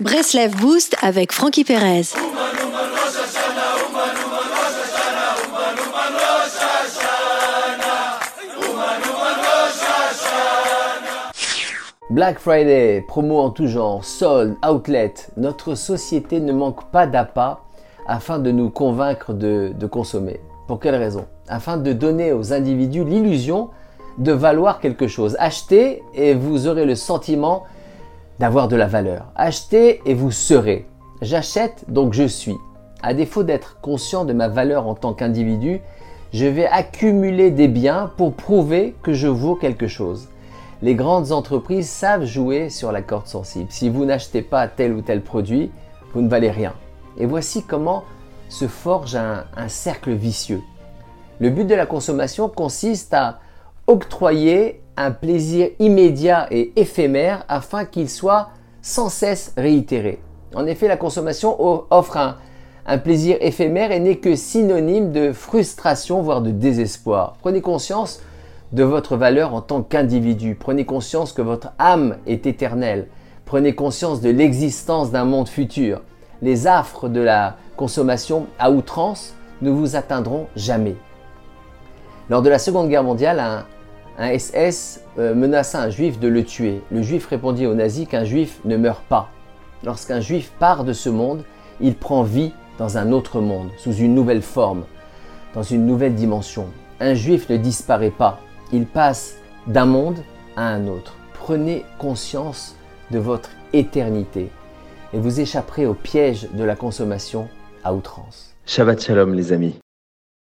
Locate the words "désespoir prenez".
66.50-67.60